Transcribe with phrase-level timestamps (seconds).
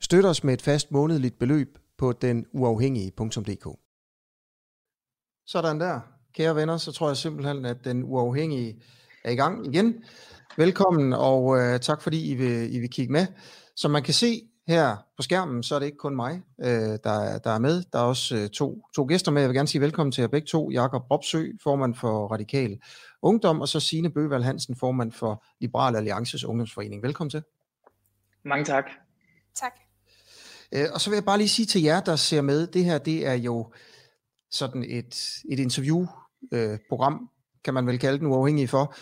[0.00, 3.78] Støt os med et fast månedligt beløb på den uafhængige.dk.
[5.46, 6.00] Sådan der.
[6.34, 8.82] Kære venner, så tror jeg simpelthen, at den uafhængige
[9.24, 10.04] er i gang igen.
[10.56, 13.26] Velkommen, og øh, tak fordi I vil, I vil kigge med.
[13.76, 16.68] Som man kan se her på skærmen, så er det ikke kun mig, øh,
[17.04, 17.82] der, der er med.
[17.92, 19.42] Der er også øh, to, to gæster med.
[19.42, 20.70] Jeg vil gerne sige velkommen til jer begge to.
[20.70, 22.80] Jakob Ropsø, formand for Radikal
[23.22, 27.02] Ungdom, og så Signe Bøvald Hansen, formand for Liberal Alliances Ungdomsforening.
[27.02, 27.42] Velkommen til.
[28.44, 28.84] Mange tak.
[29.54, 29.87] Tak.
[30.74, 32.98] Øh, og så vil jeg bare lige sige til jer, der ser med, det her
[32.98, 33.72] det er jo
[34.50, 35.14] sådan et,
[35.50, 37.28] et interviewprogram, øh,
[37.64, 38.94] kan man vel kalde den uafhængig for,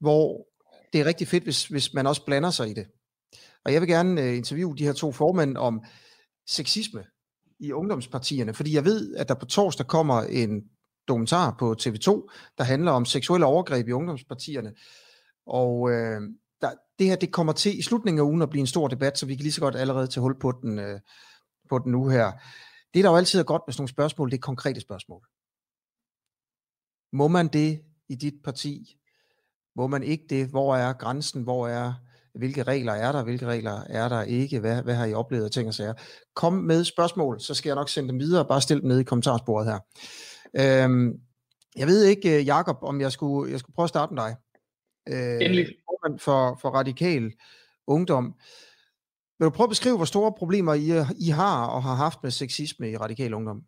[0.00, 0.46] hvor
[0.92, 2.86] det er rigtig fedt, hvis, hvis man også blander sig i det.
[3.64, 5.84] Og jeg vil gerne øh, interviewe de her to formænd om
[6.48, 7.04] sexisme
[7.60, 10.62] i ungdomspartierne, fordi jeg ved, at der på torsdag kommer en
[11.08, 12.28] dokumentar på TV2,
[12.58, 14.72] der handler om seksuelle overgreb i ungdomspartierne.
[15.46, 16.20] Og øh,
[16.98, 19.26] det her det kommer til i slutningen af ugen at blive en stor debat, så
[19.26, 21.00] vi kan lige så godt allerede tage hul på den, øh,
[21.68, 22.32] på den nu her.
[22.94, 25.26] Det, der jo altid er godt med sådan nogle spørgsmål, det er konkrete spørgsmål.
[27.12, 28.96] Må man det i dit parti?
[29.76, 30.48] Må man ikke det?
[30.48, 31.42] Hvor er grænsen?
[31.42, 31.94] Hvor er
[32.34, 35.52] hvilke regler er der, hvilke regler er der ikke, hvad, hvad har I oplevet og
[35.52, 35.94] ting og sager.
[36.34, 39.04] Kom med spørgsmål, så skal jeg nok sende dem videre, bare stil dem ned i
[39.04, 39.78] kommentarsporet her.
[40.56, 41.12] Øhm,
[41.76, 44.36] jeg ved ikke, øh, Jakob, om jeg skulle, jeg skulle prøve at starte med dig.
[45.08, 45.74] Øh, Endelig.
[46.18, 47.32] For, for radikal
[47.86, 48.34] ungdom.
[49.38, 50.86] Vil du prøve at beskrive, hvor store problemer I,
[51.20, 53.62] I har og har haft med sexisme i radikal ungdom?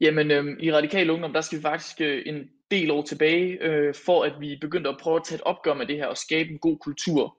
[0.00, 3.94] Jamen, øhm, i radikal ungdom, der skal vi faktisk øh, en del år tilbage, øh,
[3.94, 6.50] for at vi begyndte at prøve at tage et opgør med det her og skabe
[6.50, 7.38] en god kultur.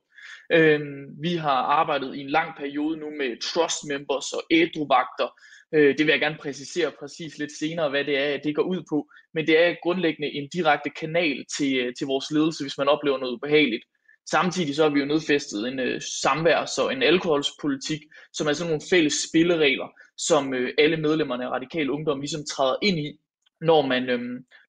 [0.53, 0.79] Øh,
[1.21, 5.29] vi har arbejdet i en lang periode nu med trust members og ædruvagter.
[5.75, 8.83] Øh, det vil jeg gerne præcisere præcis lidt senere, hvad det er, det går ud
[8.89, 9.07] på.
[9.33, 13.17] Men det er grundlæggende en direkte kanal til, øh, til vores ledelse, hvis man oplever
[13.17, 13.83] noget ubehageligt.
[14.29, 18.01] Samtidig så har vi jo nedfæstet en øh, samværs- og en alkoholspolitik,
[18.33, 19.87] som er sådan nogle fælles spilleregler,
[20.17, 23.19] som øh, alle medlemmerne af Radikal Ungdom ligesom træder ind i,
[23.61, 24.19] når man, øh,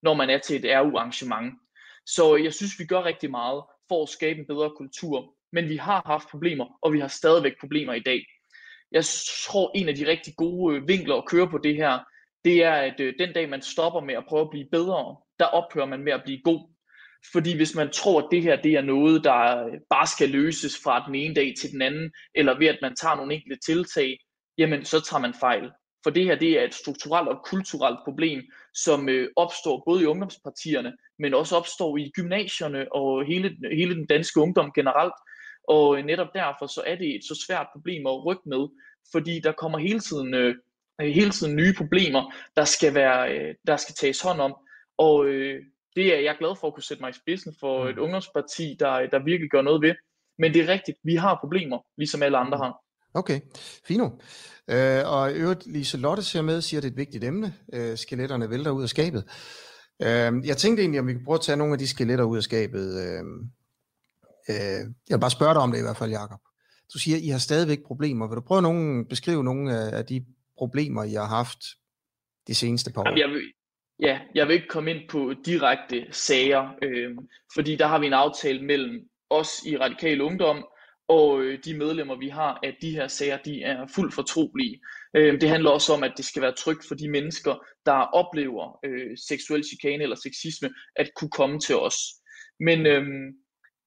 [0.02, 1.54] når man er til et RU-arrangement.
[2.06, 5.76] Så jeg synes, vi gør rigtig meget for at skabe en bedre kultur, men vi
[5.76, 8.25] har haft problemer, og vi har stadigvæk problemer i dag.
[8.92, 9.04] Jeg
[9.48, 11.98] tror, en af de rigtig gode øh, vinkler at køre på det her,
[12.44, 15.44] det er, at øh, den dag man stopper med at prøve at blive bedre, der
[15.44, 16.69] ophører man med at blive god.
[17.32, 20.82] Fordi hvis man tror, at det her det er noget, der øh, bare skal løses
[20.84, 24.19] fra den ene dag til den anden, eller ved at man tager nogle enkelte tiltag,
[24.58, 25.70] jamen så tager man fejl.
[26.04, 28.42] For det her det er et strukturelt og kulturelt problem,
[28.75, 34.06] som øh, opstår både i ungdomspartierne, men også opstår i gymnasierne og hele, hele den
[34.06, 35.14] danske ungdom generelt.
[35.68, 38.68] Og netop derfor så er det et så svært problem at rykke med,
[39.12, 40.54] fordi der kommer hele tiden, øh,
[41.00, 44.54] hele tiden nye problemer, der skal, være, øh, der skal tages hånd om.
[44.98, 45.62] Og øh,
[45.96, 47.90] det er jeg glad for at kunne sætte mig i spidsen for mm.
[47.90, 49.94] et ungdomsparti, der, der virkelig gør noget ved.
[50.38, 52.62] Men det er rigtigt, vi har problemer, ligesom alle andre mm.
[52.62, 52.74] har.
[53.14, 53.40] Okay,
[53.84, 54.10] fino.
[54.70, 57.54] Øh, og i øvrigt, Lise Lotte ser med, siger, at det er et vigtigt emne.
[57.72, 59.24] Øh, skeletterne vælter ud af skabet.
[60.02, 62.36] Øh, jeg tænkte egentlig, om vi kunne prøve at tage nogle af de skeletter ud
[62.36, 62.86] af skabet.
[63.04, 63.24] Øh,
[64.48, 66.41] øh, jeg vil bare spørge dig om det i hvert fald, Jakob.
[66.92, 68.28] Du siger, at I har stadigvæk problemer.
[68.28, 70.25] Vil du prøve at beskrive nogle øh, af de
[70.59, 71.59] problemer, I har haft
[72.47, 73.04] de seneste par år?
[73.04, 73.42] Jamen, jeg, vil,
[74.00, 77.10] ja, jeg vil ikke komme ind på direkte sager, øh,
[77.54, 80.64] fordi der har vi en aftale mellem os i Radikal Ungdom
[81.08, 84.81] og øh, de medlemmer, vi har, at de her sager, de er fuldt fortrolige.
[85.16, 87.54] Øh, det handler også om, at det skal være trygt for de mennesker,
[87.87, 91.97] der oplever øh, seksuel chikane eller sexisme, at kunne komme til os.
[92.60, 93.04] Men øh,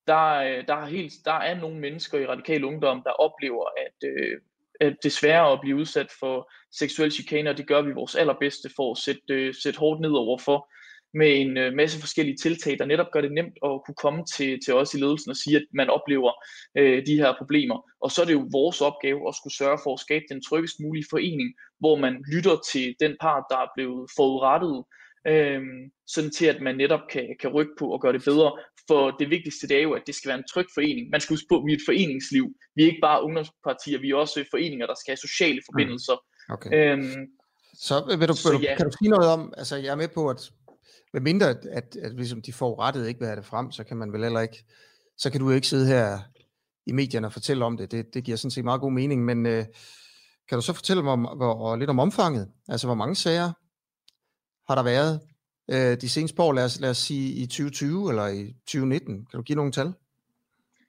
[0.07, 4.09] der, øh, der, er helt, der er nogle mennesker i radikal ungdom, der oplever, at,
[4.09, 4.37] øh,
[4.79, 8.91] at desværre at blive udsat for seksuel chikane, og det gør vi vores allerbedste for
[8.91, 10.67] at sætte, øh, sætte hårdt ned overfor
[11.13, 14.59] med en øh, masse forskellige tiltag, der netop gør det nemt at kunne komme til,
[14.65, 16.31] til os i ledelsen og sige, at man oplever
[16.77, 17.77] øh, de her problemer.
[18.01, 20.79] Og så er det jo vores opgave at skulle sørge for at skabe den tryggest
[20.79, 21.49] mulige forening,
[21.79, 24.83] hvor man lytter til den part, der er blevet forurettet,
[25.27, 25.61] øh,
[26.07, 28.51] sådan til at man netop kan, kan rykke på og gøre det bedre.
[28.87, 31.09] For det vigtigste det er jo, at det skal være en tryg forening.
[31.09, 32.45] Man skal huske på, at vi er et foreningsliv.
[32.75, 36.15] Vi er ikke bare ungdomspartier, vi er også foreninger, der skal have sociale forbindelser.
[36.49, 36.69] Okay.
[36.73, 37.25] Øhm,
[37.73, 38.75] så vil du, vil du, ja.
[38.77, 40.51] kan du sige noget om, altså jeg er med på, at
[41.13, 43.83] med mindre at, at, at ligesom de får rettet ikke vil have det frem, så
[43.83, 44.63] kan man vel heller ikke,
[45.17, 46.19] så kan du jo ikke sidde her
[46.85, 47.91] i medierne og fortælle om det.
[47.91, 49.65] Det, det giver sådan set meget god mening, men øh,
[50.49, 52.51] kan du så fortælle mig om, hvor, lidt om omfanget?
[52.67, 53.51] Altså, hvor mange sager
[54.67, 55.19] har der været
[55.71, 59.15] øh, de seneste år, lad os, lad os sige i 2020 eller i 2019?
[59.15, 59.93] Kan du give nogle tal?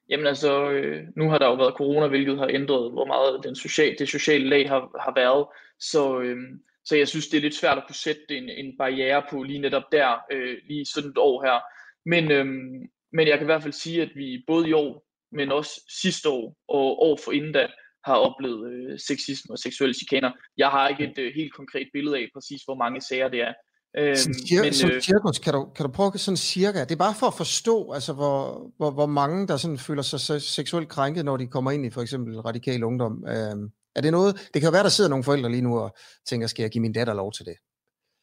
[0.08, 3.56] Jamen altså, øh, nu har der jo været corona, hvilket har ændret, hvor meget den
[3.56, 5.46] social, det sociale lag har, har været.
[5.80, 6.36] Så, øh,
[6.84, 9.58] så jeg synes, det er lidt svært at kunne sætte en, en barriere på lige
[9.58, 11.60] netop der, øh, lige sådan et år her.
[12.06, 12.46] Men, øh,
[13.12, 16.28] men jeg kan i hvert fald sige, at vi både i år, men også sidste
[16.28, 17.66] år og år for inden da,
[18.04, 20.30] har oplevet øh, sexisme og seksuelle chikaner.
[20.56, 23.52] Jeg har ikke et øh, helt konkret billede af præcis, hvor mange sager det er.
[23.98, 27.04] Øhm, cirka, men, sådan øh, cirkus, kan du, kan du prøve sådan cirka, det er
[27.06, 31.24] bare for at forstå, altså hvor, hvor, hvor mange der sådan føler sig seksuelt krænket,
[31.24, 33.24] når de kommer ind i for eksempel radikal ungdom.
[33.28, 35.96] Øhm, er det noget, det kan jo være, der sidder nogle forældre lige nu og
[36.26, 37.56] tænker, skal jeg give min datter lov til det?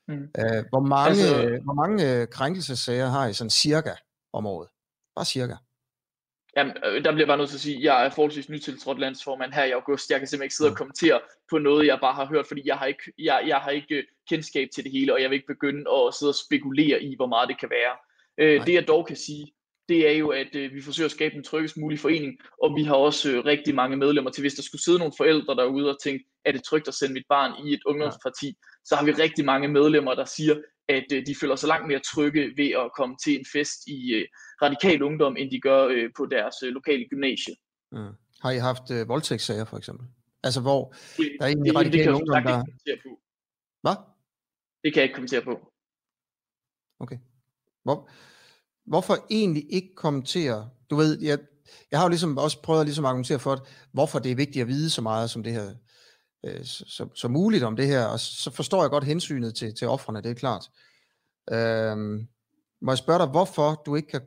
[0.07, 0.13] Mm.
[0.13, 3.93] Øh, hvor mange, altså, hvor mange øh, krænkelsesager har I sådan cirka
[4.33, 4.69] om året?
[5.15, 5.55] Bare cirka.
[6.59, 9.53] Jamen, øh, der bliver bare nødt til at sige, at jeg er forholdsvis nytiltrådt landsformand
[9.53, 10.09] her i august.
[10.09, 11.19] Jeg kan simpelthen ikke sidde og kommentere
[11.50, 14.03] på noget, jeg bare har hørt, fordi jeg har ikke, jeg, jeg har ikke øh,
[14.29, 17.27] kendskab til det hele, og jeg vil ikke begynde at sidde og spekulere i, hvor
[17.27, 17.94] meget det kan være.
[18.38, 19.47] Øh, det jeg dog kan sige,
[19.89, 22.33] det er jo, at øh, vi forsøger at skabe en tryggest mulig forening,
[22.63, 25.56] og vi har også øh, rigtig mange medlemmer til, hvis der skulle sidde nogle forældre
[25.56, 28.53] derude og tænke, er det trygt at sende mit barn i et ungdomsparti,
[28.85, 30.56] så har vi rigtig mange medlemmer, der siger,
[30.89, 34.13] at øh, de føler sig langt mere trygge ved at komme til en fest i
[34.13, 34.25] øh,
[34.62, 37.56] radikal ungdom, end de gør øh, på deres øh, lokale gymnasie.
[37.91, 38.13] Mm.
[38.41, 40.07] Har I haft øh, voldtægtssager for eksempel?
[40.44, 42.63] Altså hvor det, der er egentlig radikal det ungdom, der...
[43.03, 43.19] På.
[43.81, 43.95] Hvad?
[44.83, 45.71] Det kan jeg ikke kommentere på.
[47.00, 47.18] Okay.
[47.83, 48.09] Hvor,
[48.85, 50.69] hvorfor egentlig ikke kommentere?
[50.89, 51.39] Du ved, jeg,
[51.92, 53.59] jeg har jo ligesom også prøvet at ligesom argumentere for, at,
[53.92, 55.75] hvorfor det er vigtigt at vide så meget som det her,
[56.45, 59.88] øh, så, så muligt om det her, og så forstår jeg godt hensynet til, til
[59.88, 60.65] offrene, det er klart.
[61.51, 61.97] Øh,
[62.81, 64.21] må jeg spørge dig, hvorfor du ikke kan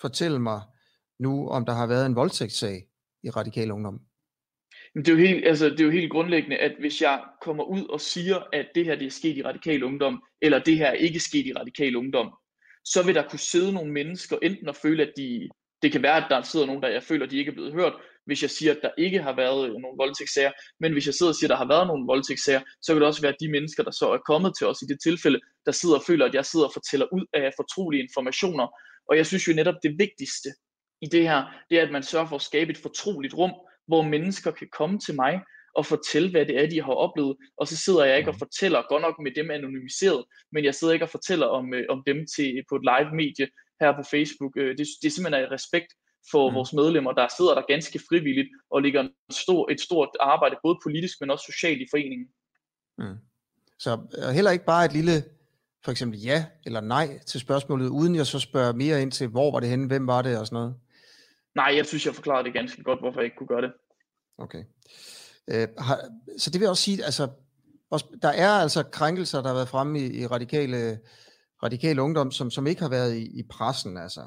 [0.00, 0.60] fortælle mig
[1.18, 2.86] nu, om der har været en voldtægtssag
[3.22, 4.00] i Radikal Ungdom?
[4.94, 7.84] Det er, jo helt, altså, det er jo helt grundlæggende, at hvis jeg kommer ud
[7.88, 10.92] og siger, at det her det er sket i radikal ungdom, eller det her er
[10.92, 12.34] ikke sket i radikal ungdom,
[12.84, 15.48] så vil der kunne sidde nogle mennesker, enten at føle, at de,
[15.82, 17.72] det kan være, at der sidder nogen, der jeg føler, at de ikke er blevet
[17.72, 17.92] hørt,
[18.26, 21.36] hvis jeg siger, at der ikke har været nogen voldtægtssager, men hvis jeg sidder og
[21.36, 23.90] siger, at der har været nogle voldtægtssager, så kan det også være de mennesker, der
[23.90, 26.66] så er kommet til os i det tilfælde, der sidder og føler, at jeg sidder
[26.66, 28.66] og fortæller ud af fortrolige informationer,
[29.08, 30.48] og jeg synes jo netop det vigtigste
[31.02, 33.52] i det her, det er, at man sørger for at skabe et fortroligt rum,
[33.86, 35.40] hvor mennesker kan komme til mig
[35.76, 37.36] og fortælle, hvad det er, de har oplevet.
[37.56, 40.92] Og så sidder jeg ikke og fortæller, godt nok med dem anonymiseret, men jeg sidder
[40.92, 43.46] ikke og fortæller om, øh, om dem til, på et live medie
[43.80, 44.52] her på Facebook.
[44.56, 45.90] Øh, det, det er simpelthen af respekt
[46.30, 46.54] for mm.
[46.54, 50.78] vores medlemmer, der sidder der ganske frivilligt og ligger en stor, et stort arbejde, både
[50.82, 52.28] politisk, men også socialt i foreningen.
[52.98, 53.18] Mm.
[53.78, 55.24] Så øh, heller ikke bare et lille
[55.84, 59.52] for eksempel ja eller nej til spørgsmålet, uden jeg så spørger mere ind til, hvor
[59.52, 60.74] var det henne, hvem var det og sådan noget?
[61.54, 63.72] Nej, jeg synes, jeg forklarede det ganske godt, hvorfor jeg ikke kunne gøre det.
[64.38, 64.64] Okay.
[65.48, 66.00] Øh, har,
[66.38, 67.28] så det vil også sige, altså,
[67.90, 70.98] også, der er altså krænkelser, der har været fremme i, i radikale,
[71.62, 74.20] radikale ungdom, som, som ikke har været i, i pressen, altså.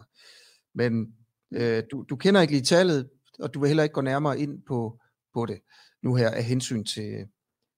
[0.75, 1.15] Men
[1.53, 3.09] øh, du, du kender ikke lige tallet,
[3.39, 4.99] og du vil heller ikke gå nærmere ind på,
[5.33, 5.59] på det
[6.03, 7.27] nu her af hensyn til,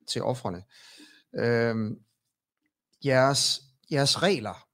[0.08, 0.64] til offrene.
[1.36, 1.76] Øh,
[3.06, 3.62] jeres
[3.92, 4.66] jeres regler.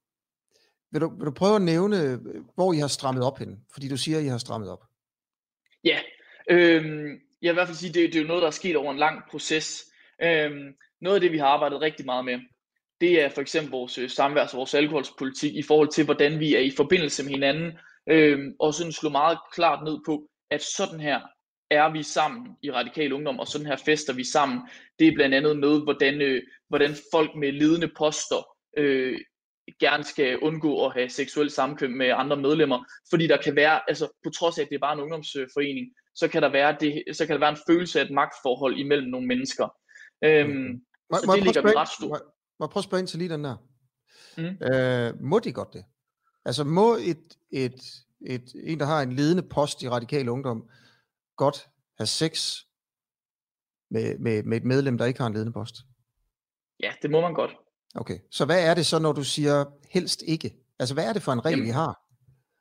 [0.92, 2.20] Vil du, vil du prøve at nævne,
[2.56, 3.66] hvor I har strammet op hen?
[3.74, 4.84] Fordi du siger, at I har strammet op.
[5.84, 6.00] Ja,
[6.50, 6.86] øh,
[7.42, 8.76] jeg vil i hvert fald sige, at det, det er jo noget, der er sket
[8.76, 9.86] over en lang proces.
[10.22, 10.52] Øh,
[11.02, 12.40] noget af det, vi har arbejdet rigtig meget med,
[13.02, 16.56] det er for eksempel vores øh, samværs- og vores alkoholspolitik i forhold til, hvordan vi
[16.56, 17.72] er i forbindelse med hinanden,
[18.10, 21.20] øhm, og sådan slå meget klart ned på, at sådan her
[21.72, 24.60] er vi sammen i Radikal Ungdom, og sådan her fester vi sammen.
[25.00, 28.48] Det er blandt andet med, hvordan, øh, hvordan folk med ledende poster
[28.78, 29.20] øh,
[29.80, 34.08] gerne skal undgå at have seksuel samkvem med andre medlemmer, fordi der kan være, altså
[34.24, 37.26] på trods af, at det er bare en ungdomsforening, så kan der være, det, så
[37.26, 39.68] kan der være en følelse af et magtforhold imellem nogle mennesker.
[40.24, 40.82] Øhm, mm.
[41.12, 42.10] må, så må det ligger vi ret stort.
[42.10, 43.56] Må, må jeg prøve at spørge ind til lige den der?
[44.38, 44.58] Mm.
[44.68, 45.84] Øh, må de godt det?
[46.46, 47.82] Altså må et, et,
[48.26, 50.70] et, en, der har en ledende post i radikal ungdom,
[51.38, 52.58] godt have sex
[53.92, 55.76] med, med, med et medlem, der ikke har en ledende post?
[56.80, 57.52] Ja, det må man godt.
[57.96, 60.56] Okay, så hvad er det så, når du siger helst ikke?
[60.80, 62.02] Altså hvad er det for en regel, Jamen, I har?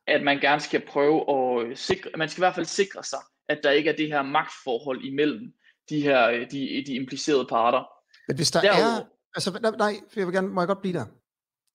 [0.06, 3.60] At man gerne skal prøve at sikre, man skal i hvert fald sikre sig, at
[3.62, 5.54] der ikke er det her magtforhold imellem
[5.88, 7.84] de her de, de implicerede parter.
[8.28, 11.06] Men hvis der Derudover, er, altså nej, jeg vil gerne, må jeg godt blive der?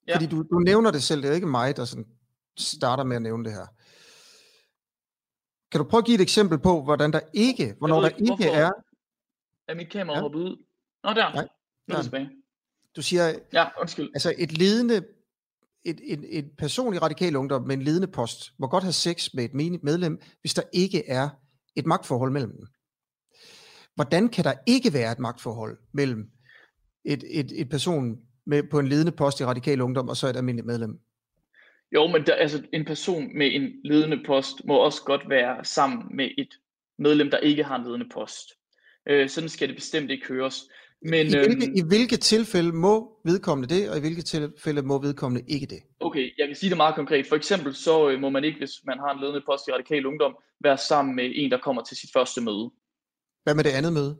[0.07, 0.15] Ja.
[0.15, 2.05] Fordi du, du nævner det selv, det er ikke mig, der sådan
[2.57, 3.65] starter med at nævne det her.
[5.71, 8.71] Kan du prøve at give et eksempel på, hvordan der ikke, hvornår der ikke er...
[9.67, 10.21] Er mit kamera ja.
[10.21, 10.65] hoppet ud?
[11.03, 11.47] Nå der, nej,
[11.87, 12.29] nu er det tilbage.
[12.95, 14.09] Du siger, ja, undskyld.
[14.13, 15.05] altså et ledende,
[15.83, 19.33] et, et, et person i radikal ungdom med en ledende post, må godt have sex
[19.33, 21.29] med et medlem, hvis der ikke er
[21.75, 22.67] et magtforhold mellem dem.
[23.95, 26.31] hvordan kan der ikke være et magtforhold mellem
[27.05, 28.17] et, et, et person
[28.49, 30.99] med, på en ledende post i radikal ungdom og så et almindeligt medlem?
[31.91, 36.03] Jo, men der, altså, en person med en ledende post må også godt være sammen
[36.13, 36.49] med et
[36.99, 38.47] medlem, der ikke har en ledende post.
[39.09, 40.69] Øh, sådan skal det bestemt ikke høres.
[41.01, 45.01] Men, I, hvilke, øhm, I hvilke tilfælde må vedkommende det, og i hvilke tilfælde må
[45.01, 45.79] vedkommende ikke det?
[45.99, 47.27] Okay, jeg kan sige det meget konkret.
[47.27, 50.05] For eksempel så øh, må man ikke, hvis man har en ledende post i Radikal
[50.05, 52.71] Ungdom, være sammen med en, der kommer til sit første møde.
[53.43, 54.17] Hvad med det andet møde?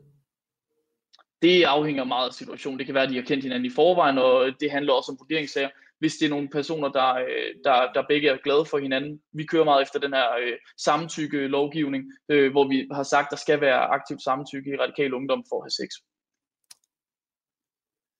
[1.42, 2.78] Det afhænger meget af situationen.
[2.78, 5.18] Det kan være, at de har kendt hinanden i forvejen, og det handler også om
[5.20, 5.68] vurderingssager.
[5.98, 9.20] Hvis det er nogle personer, der, øh, der, der begge er glade for hinanden.
[9.32, 13.30] Vi kører meget efter den her øh, samtykke lovgivning, øh, hvor vi har sagt, at
[13.30, 15.90] der skal være aktivt samtykke i radikal ungdom for at have sex.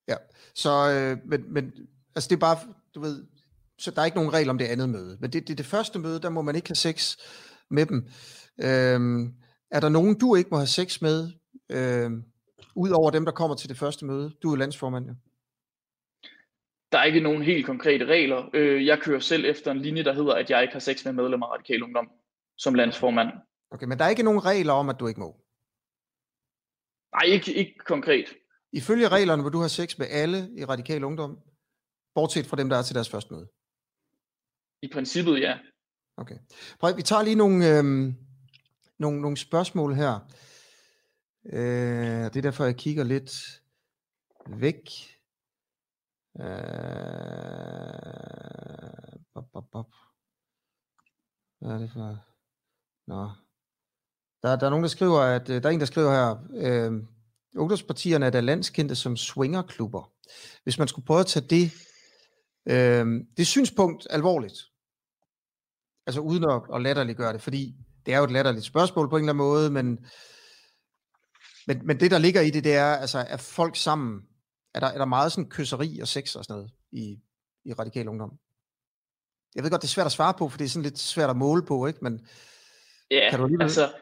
[0.08, 0.16] Ja,
[0.54, 1.72] så øh, men, men
[2.14, 2.56] altså det er bare,
[2.94, 3.26] du ved,
[3.78, 5.18] så der er ikke nogen regel om det andet møde.
[5.20, 7.16] Men det, det, det første møde, der må man ikke have sex
[7.70, 8.08] med dem.
[8.60, 9.00] Øh,
[9.70, 11.28] er der nogen, du ikke må have sex med,
[11.70, 12.10] Øh,
[12.74, 14.32] ud over dem, der kommer til det første møde?
[14.42, 15.12] Du er landsformand, ja.
[16.92, 18.50] Der er ikke nogen helt konkrete regler.
[18.54, 21.12] Øh, jeg kører selv efter en linje, der hedder, at jeg ikke har sex med
[21.12, 22.10] medlemmer af Radikal Ungdom
[22.58, 23.28] som landsformand.
[23.70, 25.36] Okay, men der er ikke nogen regler om, at du ikke må?
[27.12, 28.26] Nej, ikke, ikke konkret.
[28.72, 31.38] Ifølge reglerne vil du have sex med alle i Radikal Ungdom,
[32.14, 33.48] bortset fra dem, der er til deres første møde?
[34.82, 35.58] I princippet, ja.
[36.16, 36.38] Okay.
[36.78, 38.14] Prøv, vi tager lige nogle, øhm,
[38.98, 40.18] nogle, nogle spørgsmål her.
[41.46, 43.62] Øh, det er derfor, jeg kigger lidt
[44.46, 44.90] væk.
[46.40, 46.46] Øh,
[49.34, 49.86] bop, bop, bop.
[51.60, 52.18] Hvad er det for?
[53.06, 53.30] Nå.
[54.42, 56.92] Der, der er nogen, der skriver, at øh, der er en, der skriver her, øh,
[57.56, 60.12] ungdomspartierne er da landskendte som swingerklubber.
[60.62, 61.72] Hvis man skulle prøve at tage det,
[62.66, 64.58] øh, det synspunkt alvorligt,
[66.06, 69.22] altså uden at, at latterliggøre det, fordi det er jo et latterligt spørgsmål på en
[69.22, 70.06] eller anden måde, men,
[71.66, 74.20] men, men det, der ligger i det, det er, altså, er folk sammen,
[74.74, 77.18] er der, er der meget sådan kysseri og sex og sådan noget i,
[77.64, 78.38] i radikal ungdom?
[79.54, 81.30] Jeg ved godt, det er svært at svare på, for det er sådan lidt svært
[81.30, 81.98] at måle på, ikke?
[82.02, 82.26] Men
[83.10, 83.64] ja, kan du alligevel...
[83.64, 83.92] altså,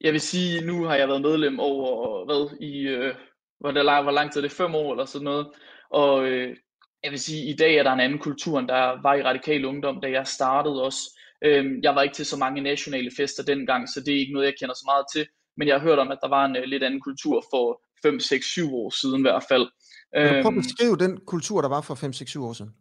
[0.00, 3.14] jeg vil sige, nu har jeg været medlem over, hvad, i, øh,
[3.60, 5.46] hvor, der, hvor lang tid er det, fem år eller sådan noget,
[5.90, 6.56] og øh,
[7.02, 9.64] jeg vil sige, i dag er der en anden kultur, end der var i radikal
[9.64, 11.00] ungdom, da jeg startede også.
[11.44, 14.46] Øhm, jeg var ikke til så mange nationale fester dengang, så det er ikke noget,
[14.46, 15.26] jeg kender så meget til,
[15.56, 18.20] men jeg har hørt om, at der var en uh, lidt anden kultur for 5,
[18.20, 19.66] 6, 7 år siden i hvert fald.
[20.14, 22.52] Kan du prøve at øhm, beskrive den kultur, der var for 5, 6, 7 år
[22.52, 22.72] siden?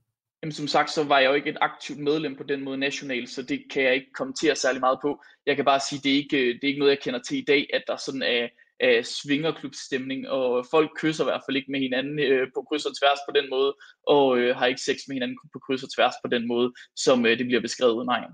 [0.44, 3.30] Jamen, som sagt, så var jeg jo ikke et aktivt medlem på den måde nationalt,
[3.30, 5.24] så det kan jeg ikke kommentere særlig meget på.
[5.46, 7.38] Jeg kan bare sige, det er ikke, øh, det er ikke noget, jeg kender til
[7.38, 8.48] i dag, at der sådan er,
[8.80, 12.98] er svingerklubstemning, og folk kysser i hvert fald ikke med hinanden øh, på kryds og
[13.00, 13.75] tværs på den måde,
[14.08, 17.25] og øh, har ikke sex med hinanden på kryds og tværs på den måde, som
[17.25, 18.27] øh, det bliver beskrevet, nej.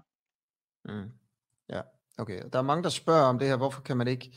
[0.86, 1.10] Mm.
[1.70, 1.82] Ja,
[2.20, 2.42] okay.
[2.54, 4.32] Der er mange, der spørger om det her, hvorfor kan man ikke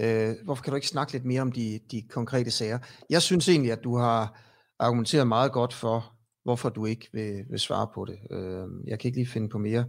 [0.00, 2.78] øh, hvorfor kan du ikke snakke lidt mere om de, de konkrete sager?
[3.10, 4.40] Jeg synes egentlig, at du har
[4.78, 8.18] argumenteret meget godt for, hvorfor du ikke vil, vil svare på det.
[8.30, 9.84] Øh, jeg kan ikke lige finde på mere.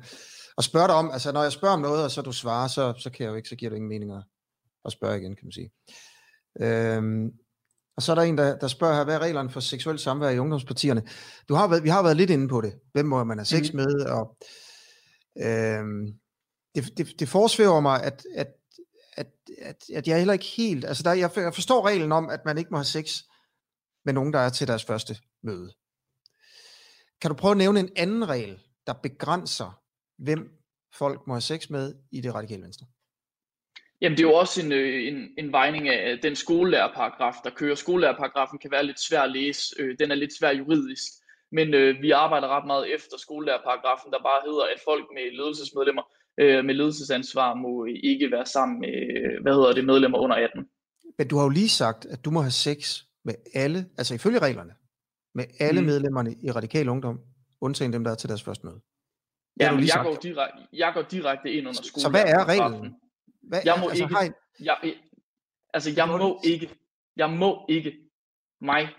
[0.57, 2.93] Og spørge dig om, altså når jeg spørger om noget, og så du svarer, så,
[2.99, 4.23] så kan jeg jo ikke, så giver du ingen mening at,
[4.85, 5.71] at spørge igen, kan man sige.
[6.61, 7.31] Øh,
[7.97, 10.29] og så er der en, der, der spørger her, hvad er reglerne for seksuel samvær
[10.29, 11.03] i ungdomspartierne?
[11.49, 12.73] Du har været, vi har været lidt inde på det.
[12.93, 13.77] Hvem må man have sex mm.
[13.77, 14.05] med?
[14.05, 14.37] Og,
[15.37, 16.13] øh,
[16.77, 18.47] det, det, det forsvæver mig, at, at,
[19.13, 19.27] at,
[19.61, 20.85] at, at jeg heller ikke helt...
[20.85, 23.23] Altså der, jeg, jeg forstår reglen om, at man ikke må have sex
[24.05, 25.73] med nogen, der er til deres første møde.
[27.21, 29.81] Kan du prøve at nævne en anden regel, der begrænser,
[30.17, 30.51] hvem
[30.93, 32.85] folk må have sex med i det radikale venstre?
[34.01, 37.75] Jamen det er jo også en, øh, en, en vejning af den skolelærerparagraf, der kører.
[37.75, 39.75] Skolelærerparagrafen kan være lidt svær at læse.
[39.79, 41.11] Øh, den er lidt svær juridisk.
[41.51, 46.03] Men øh, vi arbejder ret meget efter skolelærerparagrafen, der bare hedder, at folk med ledelsesmedlemmer
[46.37, 48.93] øh, med ledelsesansvar må ikke være sammen med,
[49.41, 50.67] hvad hedder det, medlemmer under 18.
[51.17, 54.39] Men du har jo lige sagt, at du må have sex med alle, altså ifølge
[54.39, 54.73] reglerne,
[55.35, 55.87] med alle mm.
[55.87, 57.19] medlemmerne i Radikal Ungdom,
[57.61, 58.81] undtagen dem, der er til deres første møde.
[59.59, 62.01] Ja, men jeg, går direkte, jeg går direkte ind under skolen.
[62.01, 62.95] Så hvad er reglen?
[63.41, 64.33] Hvad, jeg må altså, ikke, har...
[64.59, 64.95] jeg,
[65.73, 66.69] altså jeg må ikke,
[67.15, 67.97] jeg må ikke,
[68.61, 68.89] mig,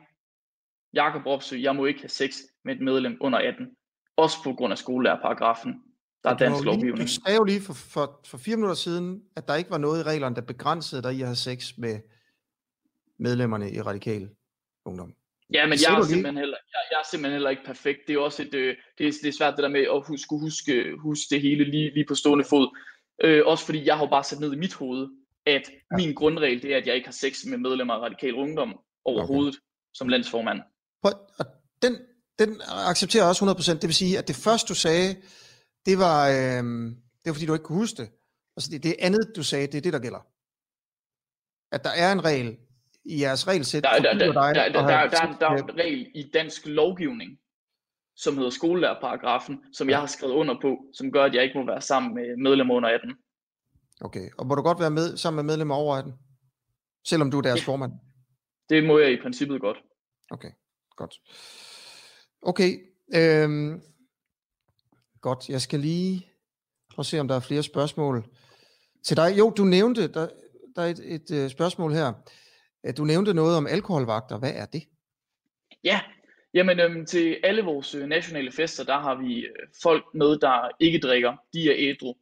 [0.95, 3.77] Jakob Opsø, jeg må ikke have sex med et medlem under 18.
[4.17, 5.83] Også på grund af skolelærerparagrafen.
[6.25, 7.01] Der er dansk lovgivning.
[7.01, 10.01] Du sagde jo lige for, for, for fire minutter siden, at der ikke var noget
[10.01, 12.01] i reglerne, der begrænsede dig i at have sex med
[13.19, 14.29] medlemmerne i radikal
[14.85, 15.15] ungdom.
[15.53, 17.99] Ja, men jeg er, simpelthen heller, jeg, jeg er simpelthen heller ikke perfekt.
[18.07, 20.39] Det er også et, øh, det, er, det er svært det der med at huske,
[20.39, 22.79] huske, huske det hele lige, lige på stående fod.
[23.25, 25.09] Øh, også fordi jeg har jo bare sat ned i mit hoved,
[25.47, 25.97] at ja.
[25.97, 29.55] min grundregel det er, at jeg ikke har sex med medlemmer af radikal ungdom overhovedet
[29.55, 29.95] okay.
[29.95, 30.61] som landsformand.
[31.03, 31.47] Prøv, og
[31.83, 31.97] den,
[32.39, 33.73] den accepterer jeg også 100%.
[33.75, 35.17] Det vil sige, at det første du sagde,
[35.89, 36.65] det var, øh,
[37.21, 38.11] det var fordi du ikke kunne huske det.
[38.57, 40.23] Altså det, det andet du sagde, det er det, der gælder.
[41.73, 42.57] At der er en regel
[43.05, 43.83] i jeres regelsæt?
[43.83, 47.39] Der, der, der, der, der, der, der, der, der er en regel i dansk lovgivning,
[48.17, 51.67] som hedder skolelærerparagrafen, som jeg har skrevet under på, som gør, at jeg ikke må
[51.67, 53.17] være sammen med medlemmer under 18.
[54.01, 56.13] Okay, og må du godt være med sammen med medlemmer over 18?
[57.05, 57.73] Selvom du er deres ja.
[57.73, 57.93] formand?
[58.69, 59.77] Det må jeg i princippet godt.
[60.31, 60.51] Okay,
[60.97, 61.15] godt.
[62.43, 62.71] Okay,
[63.15, 63.83] øhm,
[65.21, 65.49] godt.
[65.49, 66.27] Jeg skal lige
[66.91, 68.25] prøve at se, om der er flere spørgsmål
[69.05, 69.39] til dig.
[69.39, 70.29] Jo, du nævnte, der,
[70.77, 72.13] der er et, et, øh, spørgsmål her.
[72.87, 74.39] Øh, du nævnte noget om alkoholvagter.
[74.39, 74.83] Hvad er det?
[75.85, 76.01] Ja,
[76.55, 80.69] jamen øhm, til alle vores øh, nationale fester, der har vi øh, folk med, der
[80.81, 81.37] ikke drikker.
[81.53, 82.15] De er ædru.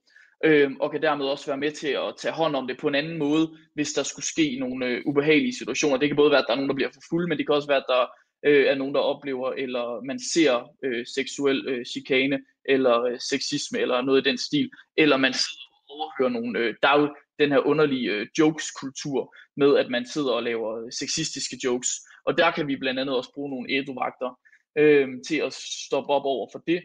[0.45, 2.95] Øhm, og kan dermed også være med til at tage hånd om det på en
[2.95, 5.97] anden måde, hvis der skulle ske nogle øh, ubehagelige situationer.
[5.97, 7.55] Det kan både være, at der er nogen, der bliver for fulde, men det kan
[7.55, 8.07] også være, at der
[8.47, 12.39] øh, er nogen, der oplever, eller man ser øh, seksuel øh, chikane,
[12.69, 16.75] eller øh, sexisme, eller noget i den stil, eller man sidder og overhører nogle, øh,
[16.83, 20.93] der er jo den her underlige øh, jokes-kultur, med at man sidder og laver øh,
[20.93, 21.91] sexistiske jokes,
[22.27, 24.39] og der kan vi blandt andet også bruge nogle æduvagter
[24.79, 25.53] øh, til at
[25.89, 26.83] stoppe op over for det,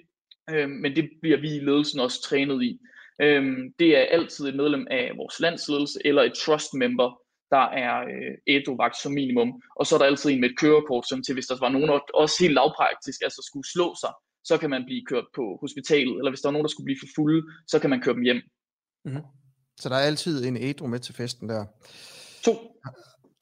[0.50, 2.80] øh, men det bliver vi i ledelsen også trænet i.
[3.22, 3.44] Øh,
[3.80, 7.22] det er altid et medlem af vores landsledelse, eller et trust member,
[7.52, 9.62] der er øh, ædru-vagt som minimum.
[9.80, 12.02] Og så er der altid en med et kørekort, som til hvis der var nogen,
[12.14, 16.31] også helt lavpraktisk, altså skulle slå sig, så kan man blive kørt på hospitalet, eller
[16.31, 18.41] hvis der er nogen, der skulle blive for fulde, så kan man køre dem hjem.
[19.05, 19.21] Mm-hmm.
[19.79, 21.65] Så der er altid en ædru med til festen der?
[22.43, 22.53] To.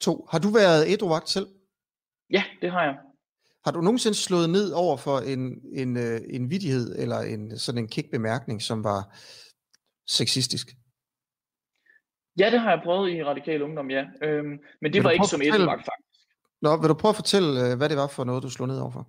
[0.00, 0.26] To.
[0.30, 1.46] Har du været ædru-vagt selv?
[2.30, 2.96] Ja, det har jeg.
[3.64, 7.78] Har du nogensinde slået ned over for en, en, øh, en vidighed, eller en sådan
[7.78, 9.16] en kick-bemærkning, som var
[10.06, 10.66] sexistisk?
[12.38, 14.04] Ja, det har jeg prøvet i Radikal Ungdom, ja.
[14.22, 15.66] Øhm, men det var ikke som fortælle...
[15.66, 15.90] faktisk.
[16.62, 18.78] Nå, vil du prøve at fortælle, øh, hvad det var for noget, du slog ned
[18.78, 19.08] overfor?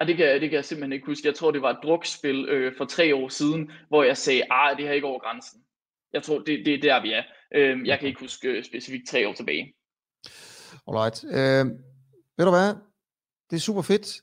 [0.00, 1.28] Ja, det, kan, det kan jeg simpelthen ikke huske.
[1.28, 4.76] Jeg tror, det var et drukspil øh, for tre år siden, hvor jeg sagde, ah,
[4.76, 5.64] det her ikke over grænsen.
[6.12, 7.22] Jeg tror, det, det er der, vi er.
[7.54, 9.74] Øhm, jeg kan ikke huske øh, specifikt tre år tilbage.
[10.88, 11.24] Alright.
[11.24, 11.66] Øh,
[12.36, 12.74] ved du hvad?
[13.50, 14.22] Det er super fedt.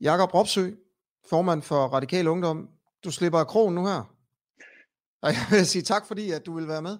[0.00, 0.70] Jakob Ropsø,
[1.30, 2.68] formand for Radikal Ungdom.
[3.04, 4.14] Du slipper af krogen nu her.
[5.22, 6.98] Og jeg vil sige tak, fordi at du vil være med.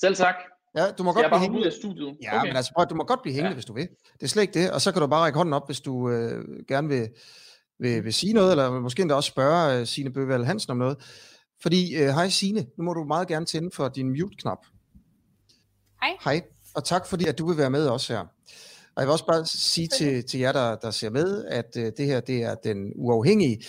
[0.00, 0.34] Selv tak.
[0.76, 1.60] Ja, du må godt jeg blive hængende.
[1.60, 2.16] ud af studiet.
[2.22, 2.48] Ja, okay.
[2.48, 3.54] men altså, prøv, du må godt blive hængende, ja.
[3.54, 3.88] hvis du vil.
[4.12, 4.70] Det er slet ikke det.
[4.70, 7.08] Og så kan du bare række hånden op, hvis du øh, gerne vil,
[7.78, 10.96] vil, vil sige noget, eller måske endda også spørge øh, Signe Bøvald Hansen om noget.
[11.62, 14.58] Fordi, øh, hej Signe, nu må du meget gerne tænde for din mute-knap.
[16.02, 16.16] Hej.
[16.24, 16.42] Hej,
[16.74, 18.20] og tak fordi, at du vil være med også her.
[18.96, 21.92] Og jeg vil også bare sige til, til jer, der, der ser med, at øh,
[21.96, 23.64] det her det er den uafhængige.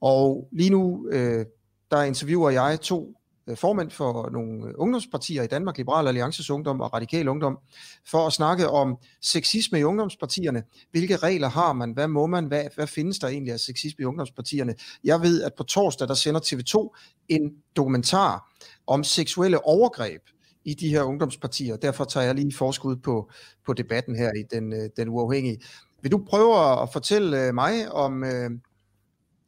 [0.00, 1.46] Og lige nu, øh,
[1.90, 3.19] der interviewer jeg to
[3.50, 7.58] Øh, formand for nogle ungdomspartier i Danmark, Liberal Alliances Ungdom og Radikal Ungdom,
[8.06, 10.62] for at snakke om sexisme i ungdomspartierne.
[10.90, 11.92] Hvilke regler har man?
[11.92, 12.44] Hvad må man?
[12.44, 14.74] Hvad, hvad findes der egentlig af sexisme i ungdomspartierne?
[15.04, 16.96] Jeg ved, at på torsdag, der sender TV2
[17.28, 18.52] en dokumentar
[18.86, 20.22] om seksuelle overgreb
[20.64, 21.76] i de her ungdomspartier.
[21.76, 23.30] Derfor tager jeg lige forskud på,
[23.66, 25.60] på debatten her i den, øh, den uafhængige.
[26.02, 28.24] Vil du prøve at fortælle øh, mig om,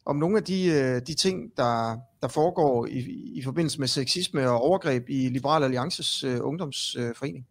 [0.04, 2.98] om nogle af de, øh, de ting, der, der foregår i,
[3.34, 7.46] i forbindelse med sexisme og overgreb i Liberal Alliances øh, ungdomsforening?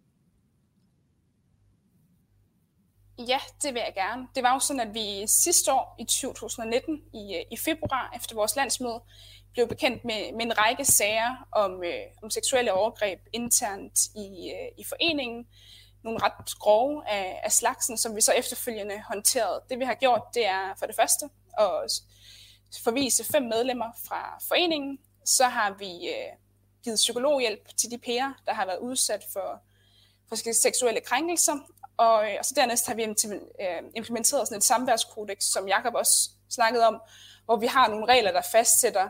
[3.28, 4.28] Ja, det vil jeg gerne.
[4.36, 8.36] Det var jo sådan, at vi sidste år i 2019, i, øh, i februar, efter
[8.36, 9.02] vores landsmøde,
[9.54, 14.68] blev bekendt med, med en række sager om, øh, om seksuelle overgreb internt i, øh,
[14.78, 15.48] i foreningen.
[16.04, 19.62] Nogle ret grove af, af slagsen, som vi så efterfølgende håndterede.
[19.70, 21.26] Det vi har gjort, det er for det første
[21.58, 21.92] at
[22.84, 25.00] forvise fem medlemmer fra foreningen.
[25.26, 26.32] Så har vi øh,
[26.84, 29.62] givet psykologhjælp til de pærer, der har været udsat for,
[30.32, 31.58] forskellige seksuelle krænkelser.
[31.98, 36.30] Og, øh, og så dernæst har vi øh, implementeret sådan et samværskodex, som Jakob også
[36.50, 37.02] snakkede om,
[37.46, 39.10] hvor vi har nogle regler, der fastsætter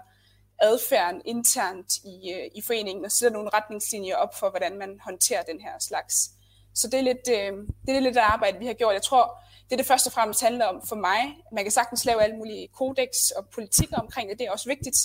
[0.60, 5.44] adfærden internt i, øh, i foreningen og sætter nogle retningslinjer op for, hvordan man håndterer
[5.44, 6.30] den her slags.
[6.76, 7.54] Så det er lidt, øh,
[7.86, 8.94] det er lidt det arbejde, vi har gjort.
[8.94, 11.38] Jeg tror, det det først og fremmest handler om for mig.
[11.52, 14.98] Man kan sagtens lave alle mulige kodex og politikker omkring det, det er også vigtigt,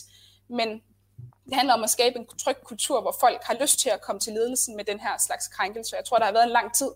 [0.49, 0.69] men
[1.47, 4.21] det handler om at skabe en tryg kultur, hvor folk har lyst til at komme
[4.21, 5.97] til ledelsen med den her slags krænkelse.
[5.97, 6.91] Jeg tror, der har været en lang tid,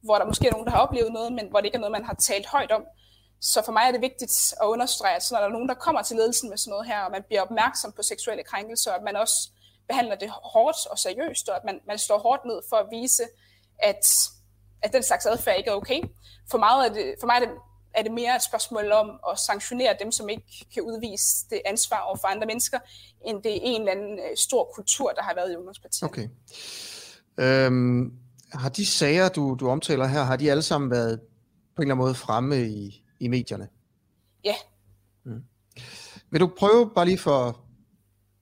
[0.00, 1.92] hvor der måske er nogen, der har oplevet noget, men hvor det ikke er noget,
[1.92, 2.82] man har talt højt om.
[3.40, 6.02] Så for mig er det vigtigt at understrege, at når der er nogen, der kommer
[6.02, 9.16] til ledelsen med sådan noget her, og man bliver opmærksom på seksuelle krænkelser, at man
[9.16, 9.50] også
[9.88, 13.24] behandler det hårdt og seriøst, og at man, man står hårdt ned for at vise,
[13.78, 14.06] at
[14.82, 16.00] at den slags adfærd ikke er okay.
[16.50, 17.48] For, meget er det, for mig er det,
[17.94, 21.98] er det mere et spørgsmål om at sanktionere dem, som ikke kan udvise det ansvar
[21.98, 22.78] over for andre mennesker,
[23.26, 26.02] end det er en eller anden øh, stor kultur, der har været i ungdomspartiet.
[26.02, 26.28] Okay.
[27.38, 28.12] Øhm,
[28.52, 31.20] har de sager, du, du omtaler her, har de alle sammen været
[31.76, 33.68] på en eller anden måde fremme i, i medierne?
[34.44, 34.54] Ja.
[35.24, 35.44] Mm.
[36.30, 37.60] Vil du prøve bare lige for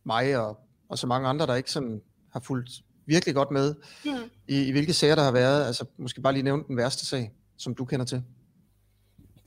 [0.04, 2.70] mig og, og så mange andre, der ikke sådan har fulgt
[3.06, 4.30] virkelig godt med mm.
[4.48, 5.66] i, i hvilke sager, der har været.
[5.66, 8.22] Altså måske bare lige nævne den værste sag, som du kender til.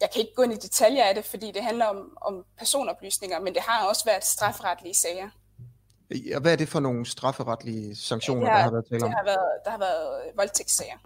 [0.02, 3.40] Jeg kan ikke gå ind i detaljer af det, fordi det handler om, om personoplysninger,
[3.40, 5.30] men det har også været strafferetlige sager.
[6.12, 9.10] Ja, hvad er det for nogle strafferetlige sanktioner, ja, har, der har været tale om?
[9.10, 10.98] Det har været, der har været voldtægtssager.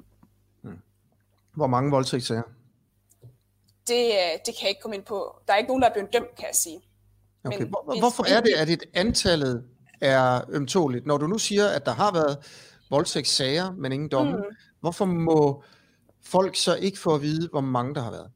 [0.62, 0.80] Hmm.
[1.56, 2.44] Hvor mange voldtægtssager?
[3.88, 5.36] Det, øh, det kan jeg ikke komme ind på.
[5.48, 6.82] Der er ikke nogen, der er blevet dømt, kan jeg sige.
[7.44, 7.58] Okay.
[7.58, 9.64] Men Hvor, hvorfor er det, at et antallet
[10.02, 11.06] er ømtåligt?
[11.06, 12.38] Når du nu siger, at der har været
[12.90, 14.44] voldtægtssager, men ingen domme, mm.
[14.80, 15.64] hvorfor må
[16.24, 18.32] folk så ikke få at vide, hvor mange der har været?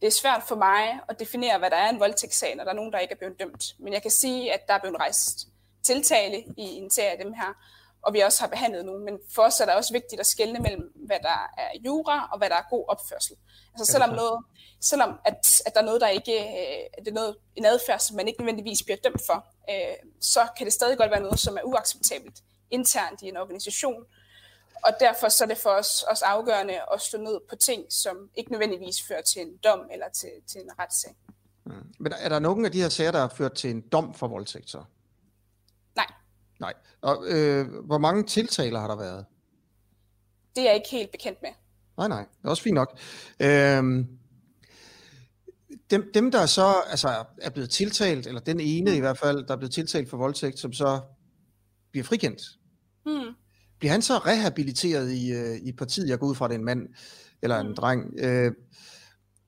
[0.00, 2.74] Det er svært for mig at definere, hvad der er en voldtægtssag, når der er
[2.74, 3.74] nogen, der ikke er blevet dømt.
[3.78, 5.48] Men jeg kan sige, at der er blevet rejst
[5.82, 7.54] tiltale i en serie af dem her,
[8.02, 9.04] og vi også har behandlet nogle.
[9.04, 12.38] Men for os er det også vigtigt at skelne mellem, hvad der er jura og
[12.38, 13.36] hvad der er god opførsel.
[13.74, 14.44] Altså selvom, noget,
[14.80, 17.98] selvom at, at der er noget, der ikke øh, at det er noget, en adfærd,
[17.98, 21.38] som man ikke nødvendigvis bliver dømt for, øh, så kan det stadig godt være noget,
[21.38, 22.38] som er uacceptabelt
[22.70, 24.04] internt i en organisation.
[24.84, 28.30] Og derfor så er det for os også afgørende at stå ned på ting, som
[28.34, 31.16] ikke nødvendigvis fører til en dom eller til, til en retssag.
[31.64, 31.72] Mm.
[31.98, 34.28] Men er der nogen af de her sager, der har ført til en dom for
[34.28, 34.82] voldtægt så?
[36.60, 36.74] Nej.
[37.00, 39.24] Og øh, hvor mange tiltaler har der været?
[40.56, 41.50] Det er jeg ikke helt bekendt med.
[41.98, 42.20] Nej, nej.
[42.20, 42.98] Det er også fint nok.
[43.40, 44.06] Øhm,
[45.90, 49.54] dem, dem, der så altså, er blevet tiltalt, eller den ene i hvert fald, der
[49.54, 51.00] er blevet tiltalt for voldtægt, som så
[51.90, 52.42] bliver frikendt.
[53.06, 53.34] Mm.
[53.78, 56.08] Bliver han så rehabiliteret i, øh, i partiet?
[56.08, 56.88] Jeg går ud fra, at det er en mand
[57.42, 57.74] eller en mm.
[57.74, 58.14] dreng.
[58.18, 58.52] Øh,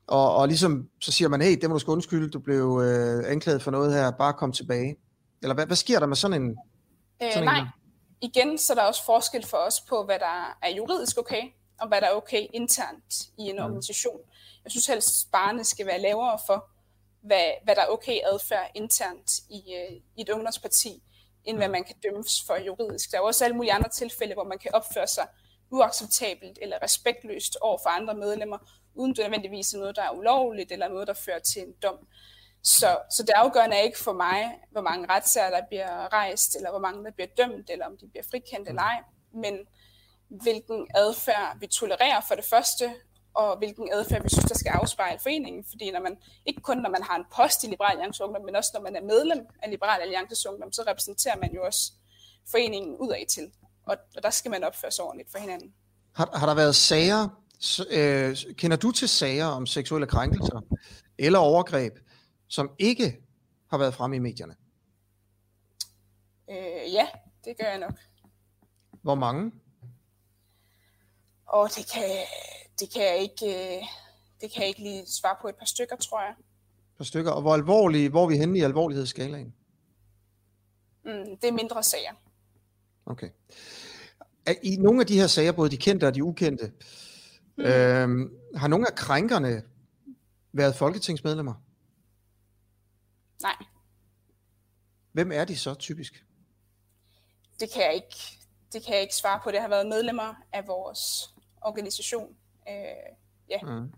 [0.07, 3.25] og, og ligesom så siger man, hey, det må du sgu undskylde, du blev øh,
[3.27, 4.97] anklaget for noget her, bare kom tilbage.
[5.43, 6.57] Eller hvad, hvad sker der med sådan en?
[7.23, 7.67] Øh, nej, en?
[8.21, 11.43] igen så er der også forskel for os på, hvad der er juridisk okay,
[11.81, 13.65] og hvad der er okay internt i en mm.
[13.65, 14.21] organisation.
[14.65, 16.71] Jeg synes helst, barnet skal være lavere for,
[17.23, 21.03] hvad, hvad der er okay adfærd internt i, øh, i et ungdomsparti,
[21.45, 23.13] end hvad man kan dømmes for juridisk.
[23.13, 25.27] Der er også alle mulige andre tilfælde, hvor man kan opføre sig
[25.71, 28.59] uacceptabelt eller respektløst over for andre medlemmer,
[28.95, 31.99] uden det nødvendigvis er noget, der er ulovligt, eller noget, der fører til en dom.
[32.63, 36.71] Så, så det afgørende er ikke for mig, hvor mange retssager, der bliver rejst, eller
[36.71, 39.03] hvor mange, der bliver dømt, eller om de bliver frikendt eller ej,
[39.35, 39.59] men
[40.29, 42.95] hvilken adfærd vi tolererer for det første,
[43.35, 45.65] og hvilken adfærd vi synes, der skal afspejle foreningen.
[45.71, 48.57] Fordi når man, ikke kun når man har en post i Liberal Alliance Ungdom, men
[48.57, 51.93] også når man er medlem af Liberal Alliance Ungdom, så repræsenterer man jo også
[52.51, 53.51] foreningen udad til.
[53.87, 55.75] Og, og der skal man opføre sig ordentligt for hinanden.
[56.15, 57.29] Har, har der været sager,
[57.91, 60.61] øh, kender du til sager om seksuelle krænkelser
[61.19, 61.99] eller overgreb,
[62.51, 63.21] som ikke
[63.71, 64.55] har været fremme i medierne?
[66.51, 67.09] Øh, ja,
[67.45, 67.95] det gør jeg nok.
[69.03, 69.53] Hvor mange?
[71.47, 72.03] Og det kan,
[72.81, 73.83] det kan jeg ikke, øh,
[74.41, 76.31] det kan jeg ikke lige svare på et par stykker, tror jeg.
[76.31, 77.31] Et par stykker.
[77.31, 79.55] Og hvor alvorlige, hvor er vi henne i alvorlighedsskalaen?
[81.05, 82.13] Mm, det er mindre sager.
[83.07, 83.31] Okay.
[84.63, 86.73] I nogle af de her sager, både de kendte og de ukendte,
[87.57, 87.65] mm.
[87.65, 89.63] øhm, har nogle af krænkerne
[90.53, 91.55] været folketingsmedlemmer?
[93.43, 93.57] Nej.
[95.13, 96.25] Hvem er de så typisk?
[97.61, 98.17] Det kan jeg ikke,
[98.73, 99.51] det kan jeg ikke svare på.
[99.51, 102.37] Det har været medlemmer af vores organisation.
[102.69, 102.75] Øh,
[103.49, 103.59] ja.
[103.63, 103.93] Mm.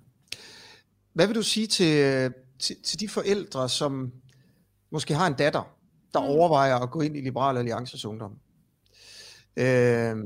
[1.13, 4.13] Hvad vil du sige til, til, til de forældre, som
[4.91, 5.77] måske har en datter,
[6.15, 6.27] der mm.
[6.27, 8.39] overvejer at gå ind i Liberal Alliances Ungdom?
[9.57, 10.17] Øh,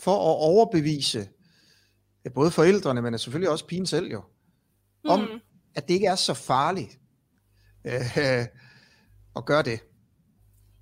[0.00, 1.28] for at overbevise
[2.24, 4.22] ja, både forældrene, men selvfølgelig også pigen selv jo,
[5.04, 5.40] om mm.
[5.74, 6.98] at det ikke er så farligt
[8.22, 8.46] øh,
[9.36, 9.80] at gøre det.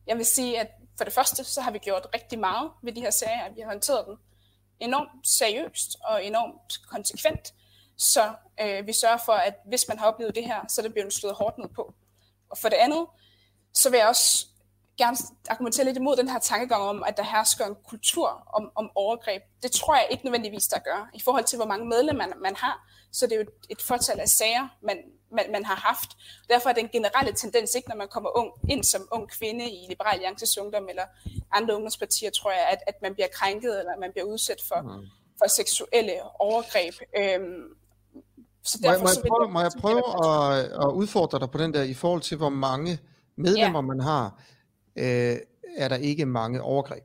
[0.06, 3.00] Jeg vil sige, at for det første, så har vi gjort rigtig meget ved de
[3.00, 3.54] her sager.
[3.54, 4.16] Vi har håndteret dem
[4.80, 7.54] enormt seriøst og enormt konsekvent.
[7.96, 10.92] Så øh, vi sørger for, at hvis man har oplevet det her, så er det
[10.92, 11.94] blevet slået hårdt ned på.
[12.50, 13.06] Og for det andet,
[13.74, 14.46] så vil jeg også
[14.98, 15.16] gerne
[15.48, 19.42] argumentere lidt imod den her tankegang om, at der hersker en kultur om, om overgreb.
[19.62, 21.10] Det tror jeg ikke nødvendigvis, der gør.
[21.14, 23.82] I forhold til, hvor mange medlemmer man, man har, så det er jo et, et
[23.82, 24.98] fortal af sager, man,
[25.32, 26.10] man, man har haft.
[26.48, 29.86] Derfor er den generelle tendens ikke, når man kommer ung, ind som ung kvinde i
[29.88, 31.04] Liberal Alliances Ungdom eller
[31.52, 35.06] andre ungdomspartier, tror jeg, at, at man bliver krænket eller man bliver udsat for, mm.
[35.38, 36.94] for seksuelle overgreb.
[37.18, 37.62] Øhm,
[38.62, 41.58] så derfor, må, jeg, må, jeg prøve, må jeg prøve at, at udfordre dig på
[41.58, 42.98] den der, i forhold til, hvor mange
[43.36, 43.86] medlemmer ja.
[43.86, 44.42] man har,
[44.96, 45.36] øh,
[45.76, 47.04] er der ikke mange overgreb.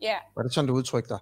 [0.00, 0.16] Ja.
[0.36, 1.18] Var det sådan, du udtrykte dig?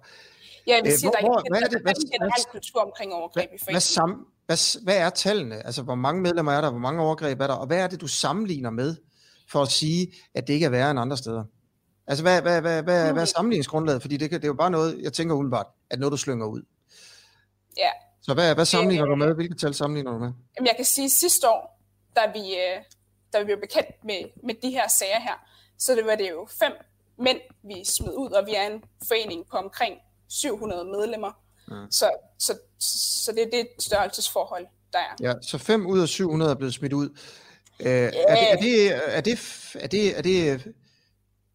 [0.67, 3.63] Ja, jeg vil sige, hvor, der er ikke en generel kultur omkring overgreb hvad, i
[3.63, 3.73] foreningen.
[3.73, 5.65] Hvad, sam, hvad, hvad er tallene?
[5.65, 6.69] Altså, hvor mange medlemmer er der?
[6.69, 7.53] Hvor mange overgreb er der?
[7.53, 8.95] Og hvad er det, du sammenligner med,
[9.47, 11.43] for at sige, at det ikke er værre end andre steder?
[12.07, 13.13] Altså, hvad, hvad, hvad, hvad, mm.
[13.13, 14.01] hvad er sammenligningsgrundlaget?
[14.01, 16.45] Fordi det, kan, det er jo bare noget, jeg tænker umiddelbart, at noget, du slynger
[16.45, 16.61] ud.
[17.77, 17.89] Ja.
[18.21, 19.35] Så hvad, hvad sammenligner øh, du med?
[19.35, 20.31] Hvilke tal sammenligner du med?
[20.57, 21.81] Jamen, jeg kan sige, at sidste år,
[22.15, 22.83] da vi, øh,
[23.33, 25.37] da vi blev bekendt med, med de her sager her,
[25.79, 26.71] så det var det jo fem
[27.19, 29.95] mænd, vi smed ud, og vi er en forening på omkring
[30.29, 31.31] 700 medlemmer.
[31.71, 31.91] Mm.
[31.91, 32.57] Så, så,
[33.23, 35.15] så det er det størrelsesforhold, der er.
[35.19, 37.09] Ja, så 5 ud af 700 er blevet smidt ud.
[37.79, 38.13] Øh, yeah.
[38.27, 39.37] er, det, er, det, er, det,
[39.83, 40.73] er, det, er, det,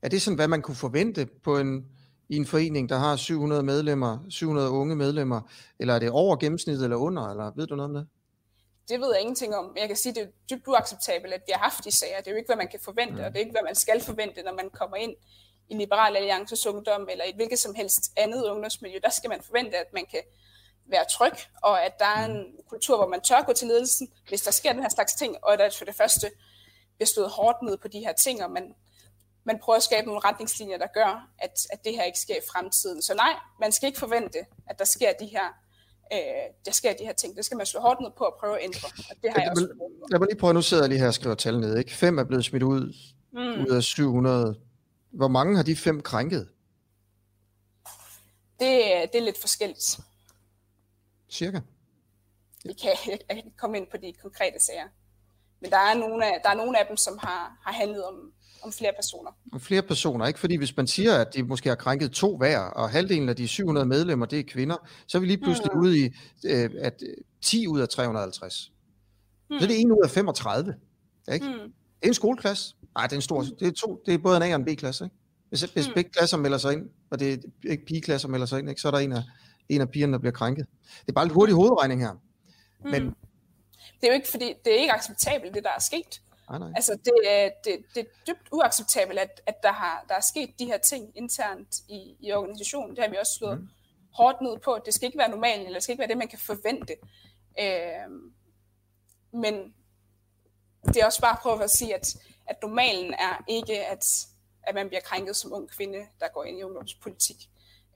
[0.02, 1.86] er det sådan, hvad man kunne forvente på en,
[2.28, 5.40] i en forening, der har 700 medlemmer, 700 unge medlemmer,
[5.78, 8.06] eller er det over gennemsnittet eller under, eller ved du noget om det?
[8.88, 9.76] Det ved jeg ingenting om.
[9.76, 12.18] Jeg kan sige, at det er dybt uacceptabelt, at vi har haft de sager.
[12.18, 14.00] Det er jo ikke, hvad man kan forvente, og det er ikke, hvad man skal
[14.00, 15.14] forvente, når man kommer ind
[15.68, 18.98] i Liberal Alliances ungdom, eller i et hvilket som helst andet ungdomsmiljø.
[19.02, 20.22] Der skal man forvente, at man kan
[20.90, 24.42] være tryg, og at der er en kultur, hvor man tør gå til ledelsen, hvis
[24.42, 26.30] der sker den her slags ting, og at der for det første
[26.96, 28.74] bliver stået hårdt ned på de her ting, og man
[29.48, 32.46] man prøver at skabe nogle retningslinjer, der gør, at, at det her ikke sker i
[32.52, 33.02] fremtiden.
[33.02, 35.46] Så nej, man skal ikke forvente, at der sker de her
[36.12, 36.18] øh,
[36.64, 37.36] der sker de her ting.
[37.36, 38.88] Det skal man slå hårdt ned på og prøve at ændre.
[39.10, 39.68] Og det har jeg, jeg også.
[40.10, 41.78] Jeg vil lige prøve, nu sidder jeg lige her og skriver tal ned.
[41.78, 41.92] Ikke?
[41.94, 42.94] Fem er blevet smidt ud,
[43.32, 43.62] mm.
[43.62, 44.56] ud af 700.
[45.16, 46.48] Hvor mange har de fem krænket?
[48.60, 48.70] Det,
[49.12, 49.98] det er lidt forskelligt.
[51.30, 51.60] Cirka?
[52.64, 54.88] Vi kan, jeg, kan komme ind på de konkrete sager.
[55.60, 58.32] Men der er nogle af, der er nogle af dem, som har, har handlet om,
[58.62, 59.30] om flere personer.
[59.52, 60.40] Om flere personer, ikke?
[60.40, 63.48] Fordi hvis man siger, at de måske har krænket to hver, og halvdelen af de
[63.48, 65.80] 700 medlemmer, det er kvinder, så er vi lige pludselig mm.
[65.80, 66.10] ude i,
[66.46, 67.02] øh, at
[67.42, 68.72] 10 øh, ud af 350.
[69.50, 69.58] Mm.
[69.58, 70.74] Så er det 1 ud af 35.
[71.32, 71.46] Ikke?
[71.46, 71.72] Mm.
[72.00, 72.74] Det er en skoleklasse.
[72.94, 74.64] Nej, det er en stor, det er, to, det er både en A og en
[74.64, 75.04] B-klasse.
[75.04, 75.16] Ikke?
[75.48, 75.94] Hvis, hvis mm.
[75.94, 78.80] begge klasser melder sig ind, og det er ikke pigeklasser melder sig ind, ikke?
[78.80, 79.22] så er der en af,
[79.68, 80.66] en af pigerne, der bliver krænket.
[81.00, 82.12] Det er bare lidt hurtig hovedregning her.
[82.12, 82.90] Mm.
[82.90, 83.02] Men,
[84.00, 86.20] det er jo ikke, fordi det er ikke acceptabelt, det der er sket.
[86.50, 86.72] Nej, nej.
[86.76, 90.50] Altså, det, er, det, det er dybt uacceptabelt, at, at der, har, der er sket
[90.58, 92.96] de her ting internt i, i organisationen.
[92.96, 93.68] Det har vi også slået mm.
[94.14, 94.78] hårdt ned på.
[94.84, 96.94] Det skal ikke være normalt, eller det skal ikke være det, man kan forvente.
[97.60, 98.10] Øh,
[99.32, 99.74] men
[100.86, 104.04] det er også bare at prøve at sige, at, at normalen er ikke, at,
[104.62, 107.36] at man bliver krænket som ung kvinde, der går ind i ungdomspolitik.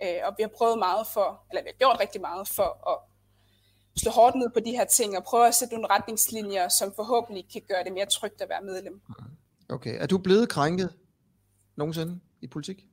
[0.02, 2.98] Øh, og vi har prøvet meget for, eller vi har gjort rigtig meget for at
[3.96, 7.46] slå hårdt ned på de her ting og prøve at sætte nogle retningslinjer, som forhåbentlig
[7.52, 9.02] kan gøre det mere trygt at være medlem.
[9.68, 10.02] Okay.
[10.02, 10.94] Er du blevet krænket
[11.76, 12.86] nogensinde i politik?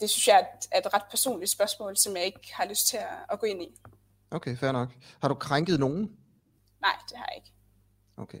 [0.00, 3.08] Det synes jeg er et, ret personligt spørgsmål, som jeg ikke har lyst til at,
[3.30, 3.74] at gå ind i.
[4.30, 4.88] Okay, fair nok.
[5.20, 6.16] Har du krænket nogen?
[6.80, 7.52] Nej, det har jeg ikke.
[8.16, 8.38] Okay.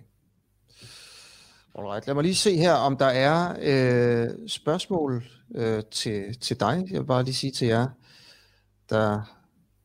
[1.74, 6.84] Alright, lad mig lige se her, om der er øh, spørgsmål øh, til, til dig.
[6.90, 7.88] Jeg vil bare lige sige til jer,
[8.88, 9.22] der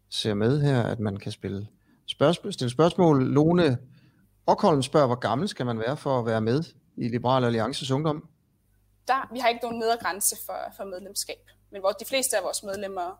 [0.09, 1.67] ser med her, at man kan spille
[2.05, 3.23] spørgsmål, stille spørgsmål.
[3.23, 3.77] Lone
[4.49, 6.63] Rockholm spørger, hvor gammel skal man være for at være med
[6.97, 8.29] i Liberal Alliances Ungdom?
[9.07, 12.43] Der, vi har ikke nogen nedre grænse for, for medlemskab, men hvor de fleste af
[12.43, 13.19] vores medlemmer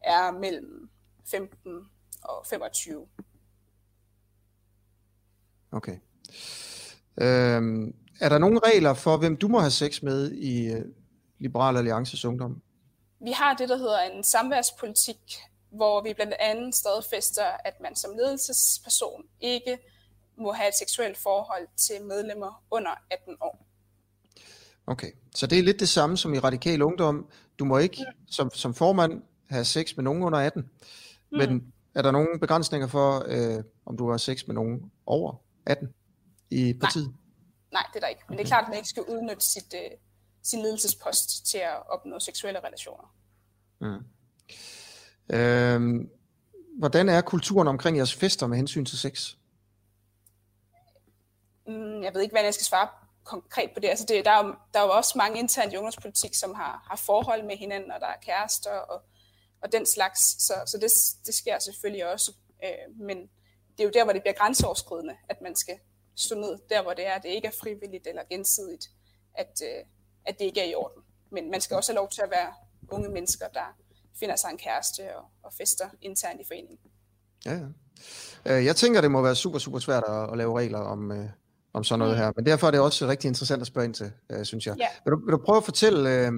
[0.00, 0.90] er mellem
[1.30, 1.88] 15
[2.22, 3.06] og 25.
[5.72, 5.98] Okay.
[7.20, 10.80] Øhm, er der nogle regler for, hvem du må have sex med i uh,
[11.38, 12.62] Liberal Alliances Ungdom?
[13.20, 15.38] Vi har det, der hedder en samværspolitik,
[15.70, 19.78] hvor vi blandt andet stadfæster, at man som ledelsesperson ikke
[20.38, 23.66] må have et seksuelt forhold til medlemmer under 18 år.
[24.86, 27.28] Okay, så det er lidt det samme som i radikal ungdom.
[27.58, 28.26] Du må ikke mm.
[28.26, 31.38] som, som formand have sex med nogen under 18, mm.
[31.38, 35.34] men er der nogle begrænsninger for, øh, om du har sex med nogen over
[35.66, 35.88] 18
[36.50, 37.06] i partiet?
[37.06, 37.14] Nej,
[37.72, 38.22] Nej det er der ikke.
[38.28, 38.38] Men okay.
[38.38, 39.90] det er klart, at man ikke skal udnytte sit, øh,
[40.42, 43.14] sin ledelsespost til at opnå seksuelle relationer.
[43.80, 44.04] Mm.
[45.34, 46.08] Øh,
[46.78, 49.34] hvordan er kulturen omkring jeres fester med hensyn til sex?
[51.66, 52.88] Mm, jeg ved ikke, hvad jeg skal svare
[53.24, 53.88] konkret på det.
[53.88, 56.86] Altså det der, er jo, der er jo også mange internt i ungdomspolitik, som har,
[56.90, 59.02] har forhold med hinanden, og der er kærester og,
[59.62, 60.20] og den slags.
[60.46, 60.90] Så, så det,
[61.26, 62.32] det sker selvfølgelig også.
[62.64, 63.18] Øh, men
[63.72, 65.78] det er jo der, hvor det bliver grænseoverskridende, at man skal
[66.16, 68.90] stå ned der, hvor det er, at det ikke er frivilligt eller gensidigt,
[69.34, 69.84] at, øh,
[70.26, 71.02] at det ikke er i orden.
[71.32, 72.52] Men man skal også have lov til at være
[72.90, 73.76] unge mennesker, der,
[74.18, 76.90] finder sig en kæreste og, og fester internt i foreningen.
[77.46, 78.58] Ja, ja.
[78.58, 81.28] Øh, jeg tænker, det må være super, super svært at, at lave regler om, øh,
[81.72, 82.18] om sådan noget mm.
[82.18, 84.76] her, men derfor er det også rigtig interessant at spørge ind til, øh, synes jeg.
[84.78, 84.86] Ja.
[85.04, 86.32] Vil, du, vil du prøve at fortælle øh,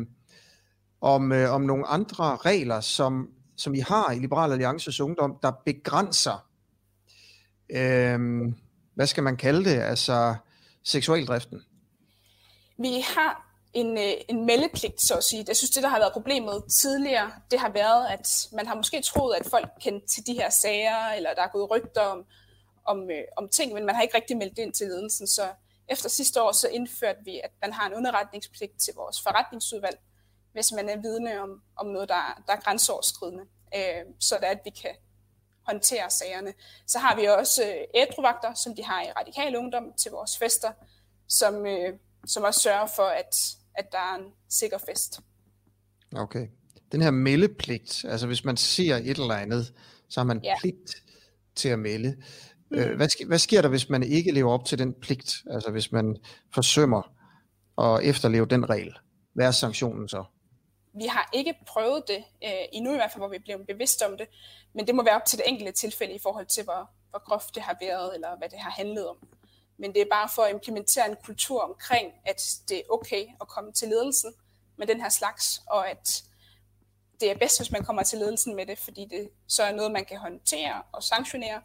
[1.00, 5.52] om, øh, om nogle andre regler, som, som I har i Liberal Alliances Ungdom, der
[5.64, 6.46] begrænser,
[7.70, 8.52] øh,
[8.98, 10.34] hvad skal man kalde det, altså
[10.84, 11.62] seksualdriften?
[12.78, 15.44] Vi har en, øh, en meldepligt, så at sige.
[15.48, 19.02] Jeg synes, det, der har været problemet tidligere, det har været, at man har måske
[19.02, 22.24] troet, at folk kendte til de her sager, eller der er gået rygter om,
[22.84, 25.26] om, øh, om ting, men man har ikke rigtig meldt ind til ledelsen.
[25.26, 25.48] Så
[25.88, 29.98] efter sidste år, så indførte vi, at man har en underretningspligt til vores forretningsudvalg,
[30.52, 33.44] hvis man er vidne om, om noget, der, der er grænseoverskridende,
[33.76, 34.94] øh, så det er, at vi kan
[35.68, 36.52] håndtere sagerne.
[36.86, 40.72] Så har vi også øh, ædruvagter, som de har i Radikal Ungdom til vores fester,
[41.28, 41.94] som, øh,
[42.26, 43.34] som også sørger for, at
[43.78, 45.20] at der er en sikker fest.
[46.16, 46.46] Okay.
[46.92, 49.72] Den her meldepligt, altså hvis man ser et eller andet,
[50.08, 50.54] så har man ja.
[50.60, 51.04] pligt
[51.56, 52.16] til at melde.
[52.70, 52.78] Mm.
[52.78, 55.34] Øh, hvad, sker, hvad sker der, hvis man ikke lever op til den pligt?
[55.50, 56.16] Altså hvis man
[56.54, 57.12] forsømmer
[57.78, 58.94] at efterleve den regel?
[59.34, 60.24] Hvad er sanktionen så?
[60.98, 64.16] Vi har ikke prøvet det, øh, endnu i hvert fald, hvor vi bliver bevidste om
[64.18, 64.28] det,
[64.74, 67.54] men det må være op til det enkelte tilfælde i forhold til, hvor, hvor groft
[67.54, 69.16] det har været, eller hvad det har handlet om.
[69.78, 73.48] Men det er bare for at implementere en kultur omkring, at det er okay at
[73.48, 74.32] komme til ledelsen
[74.76, 76.22] med den her slags, og at
[77.20, 79.92] det er bedst, hvis man kommer til ledelsen med det, fordi det så er noget,
[79.92, 81.60] man kan håndtere og sanktionere,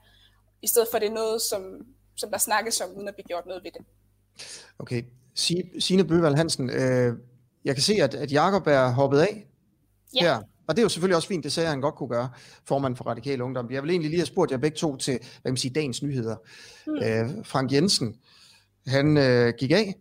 [0.61, 3.45] i stedet for det er noget, som, som der snakkes om, uden at blive gjort
[3.45, 3.85] noget ved det.
[4.79, 5.03] Okay.
[5.79, 7.17] Signe Bøvald Hansen, øh,
[7.65, 9.47] jeg kan se, at, at Jacob er hoppet af
[10.15, 10.21] ja.
[10.21, 10.41] her.
[10.67, 12.29] Og det er jo selvfølgelig også fint, det sagde han godt kunne gøre,
[12.65, 13.71] formand for Radikal Ungdom.
[13.71, 16.03] Jeg vil egentlig lige have spurgt jer begge to til, hvad kan man sige, dagens
[16.03, 16.35] nyheder.
[16.87, 16.93] Mm.
[16.93, 18.15] Øh, Frank Jensen,
[18.87, 19.95] han øh, gik af.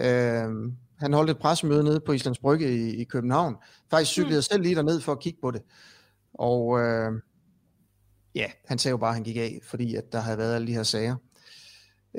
[0.00, 3.56] Øh, han holdt et pressemøde nede på Islands Brygge i, i København.
[3.90, 4.34] Faktisk cyklede mm.
[4.34, 5.62] jeg selv lige derned for at kigge på det.
[6.34, 7.12] Og øh,
[8.34, 10.66] ja, han sagde jo bare, at han gik af, fordi at der havde været alle
[10.66, 11.16] de her sager.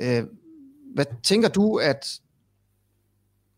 [0.02, 0.24] Øh,
[0.94, 2.20] hvad tænker du, at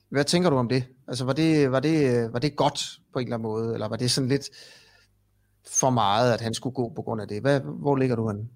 [0.09, 0.85] hvad tænker du om det?
[1.09, 2.81] Altså, var det, var det, var det godt
[3.13, 4.49] på en eller anden måde, eller var det sådan lidt
[5.67, 7.41] for meget, at han skulle gå på grund af det?
[7.41, 8.49] Hvad, hvor ligger du henne?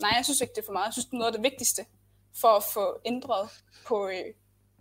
[0.00, 0.86] Nej, jeg synes ikke, det er for meget.
[0.86, 1.84] Jeg synes, det er noget af det vigtigste
[2.40, 3.48] for at få ændret
[3.86, 4.34] på, øh,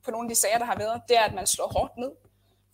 [0.06, 2.12] på nogle af de sager, der har været, det er, at man slår hårdt ned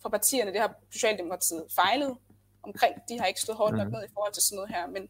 [0.02, 0.52] fra partierne.
[0.52, 2.16] Det har Socialdemokratiet fejlet
[2.62, 2.94] omkring.
[3.08, 3.94] De har ikke slået hårdt nok mhm.
[3.94, 5.02] ned i forhold til sådan noget her, men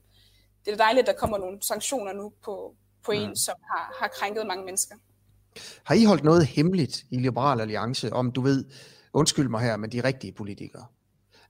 [0.64, 3.37] det er dejligt, at der kommer nogle sanktioner nu på, på en, mm.
[3.37, 4.96] som har, har krænket mange mennesker.
[5.84, 8.64] Har I holdt noget hemmeligt i Liberal Alliance om, du ved,
[9.12, 10.86] undskyld mig her, men de rigtige politikere?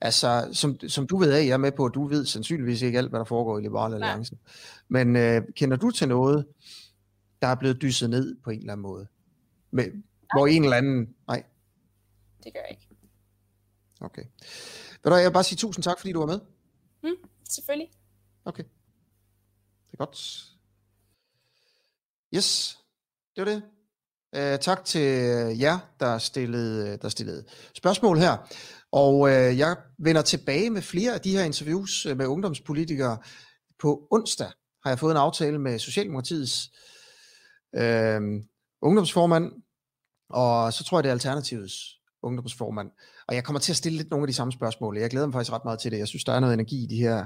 [0.00, 2.98] Altså, som, som du ved af, jeg er med på, at du ved sandsynligvis ikke
[2.98, 4.34] alt, hvad der foregår i Liberal Alliance.
[4.34, 4.40] Nej.
[4.88, 6.46] Men øh, kender du til noget,
[7.42, 9.06] der er blevet dysset ned på en eller anden måde?
[9.70, 9.84] Med,
[10.34, 11.14] hvor en eller anden...
[11.26, 11.42] Nej.
[12.44, 12.88] Det gør jeg ikke.
[14.00, 14.24] Okay.
[15.02, 16.40] Vil du, jeg vil bare sige tusind tak, fordi du var med.
[17.02, 17.90] Mm, selvfølgelig.
[18.44, 18.62] Okay.
[19.86, 20.44] Det er godt.
[22.34, 22.78] Yes,
[23.36, 23.62] det var det.
[24.36, 25.00] Øh, tak til
[25.58, 27.44] jer, der stillede, der stillede
[27.74, 28.36] spørgsmål her.
[28.92, 33.18] Og øh, jeg vender tilbage med flere af de her interviews øh, med ungdomspolitikere.
[33.80, 34.46] På onsdag
[34.84, 36.70] har jeg fået en aftale med Socialdemokratiets
[37.74, 38.20] øh,
[38.82, 39.52] ungdomsformand,
[40.30, 41.74] og så tror jeg, det er Alternativets
[42.22, 42.90] ungdomsformand.
[43.28, 44.98] Og jeg kommer til at stille lidt nogle af de samme spørgsmål.
[44.98, 45.98] Jeg glæder mig faktisk ret meget til det.
[45.98, 47.24] Jeg synes, der er noget energi i de her,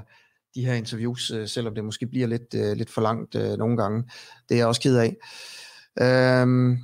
[0.55, 4.03] de her interviews, øh, selvom det måske bliver lidt, øh, lidt for langt nogle gange.
[4.49, 5.15] Det er jeg også ked af.
[6.01, 6.77] Øh,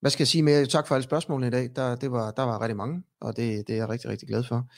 [0.00, 0.66] hvad skal jeg sige mere?
[0.66, 1.70] Tak for alle spørgsmålene i dag.
[1.76, 4.44] Der, det var, der var rigtig mange, og det, det er jeg rigtig, rigtig glad
[4.44, 4.68] for.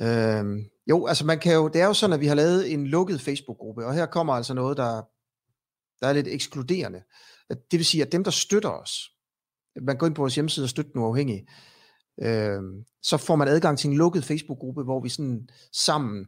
[0.00, 2.86] Øhm, jo, altså man kan jo, det er jo sådan, at vi har lavet en
[2.86, 5.02] lukket Facebook-gruppe, og her kommer altså noget, der,
[6.00, 7.02] der er lidt ekskluderende.
[7.48, 9.10] Det vil sige, at dem, der støtter os,
[9.82, 11.48] man går ind på vores hjemmeside og støtter nu uafhængige,
[12.22, 16.26] øhm, så får man adgang til en lukket Facebook-gruppe, hvor vi sådan sammen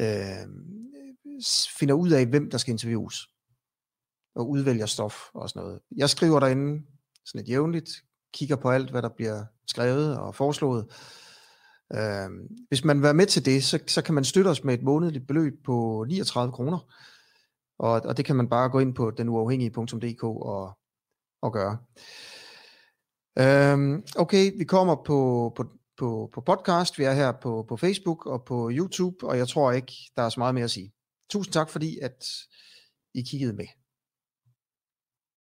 [0.00, 0.46] øh,
[1.78, 3.31] finder ud af, hvem der skal interviews
[4.34, 5.80] og udvælger stof og sådan noget.
[5.96, 6.82] Jeg skriver derinde
[7.24, 7.90] sådan lidt jævnligt,
[8.34, 10.86] kigger på alt, hvad der bliver skrevet og foreslået.
[11.94, 12.30] Øh,
[12.68, 14.82] hvis man vil være med til det, så, så kan man støtte os med et
[14.82, 16.78] månedligt beløb på 39 kroner,
[17.78, 20.78] og, og det kan man bare gå ind på denuafhængige.dk og,
[21.42, 21.78] og gøre.
[23.38, 25.64] Øhm, okay, vi kommer på, på,
[25.96, 29.72] på, på podcast, vi er her på, på Facebook og på YouTube, og jeg tror
[29.72, 30.92] ikke, der er så meget mere at sige.
[31.30, 32.26] Tusind tak, fordi at
[33.14, 33.81] I kiggede med.